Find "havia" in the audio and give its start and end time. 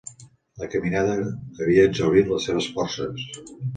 1.25-1.83